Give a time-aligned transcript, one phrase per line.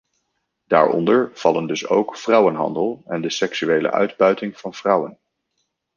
[0.67, 5.19] Daaronder vallen dus ook vrouwenhandel en de seksuele uitbuiting van vrouwen.